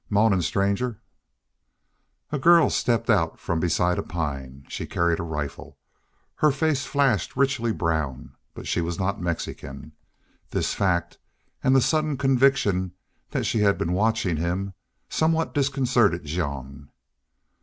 "Mawnin', 0.09 0.41
stranger." 0.41 0.99
A 2.31 2.39
girl 2.39 2.71
stepped 2.71 3.07
out 3.07 3.39
from 3.39 3.59
beside 3.59 3.99
a 3.99 4.01
pine. 4.01 4.65
She 4.67 4.87
carried 4.87 5.19
a 5.19 5.21
rifle. 5.21 5.77
Her 6.37 6.49
face 6.49 6.87
flashed 6.87 7.35
richly 7.35 7.71
brown, 7.71 8.35
but 8.55 8.65
she 8.67 8.81
was 8.81 8.97
not 8.97 9.21
Mexican. 9.21 9.91
This 10.49 10.73
fact, 10.73 11.19
and 11.63 11.75
the 11.75 11.81
sudden 11.81 12.17
conviction 12.17 12.93
that 13.29 13.45
she 13.45 13.59
had 13.59 13.77
been 13.77 13.93
watching 13.93 14.37
him, 14.37 14.73
somewhat 15.07 15.53
disconcerted 15.53 16.23
Jean. 16.25 16.89